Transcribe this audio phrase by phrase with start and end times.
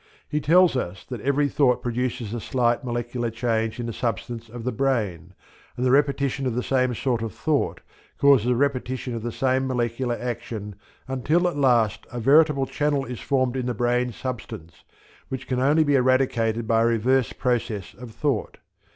[0.27, 4.63] He tells us that every thought produces a slight molecular change in the substance of
[4.63, 5.35] the brain,
[5.77, 7.81] and the repetition of the same sort of thought
[8.17, 10.73] causes a repetition of the same molecular action
[11.07, 14.83] until at last a veritable channel is formed in the brain substance,
[15.29, 18.57] which can only be eradicated by a reverse process of thought.